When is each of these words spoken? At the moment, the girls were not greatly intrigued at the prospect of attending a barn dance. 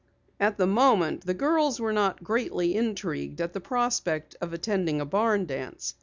At 0.39 0.57
the 0.57 0.65
moment, 0.65 1.27
the 1.27 1.35
girls 1.35 1.79
were 1.79 1.93
not 1.93 2.23
greatly 2.23 2.75
intrigued 2.75 3.39
at 3.39 3.53
the 3.53 3.61
prospect 3.61 4.35
of 4.41 4.51
attending 4.51 4.99
a 4.99 5.05
barn 5.05 5.45
dance. 5.45 5.93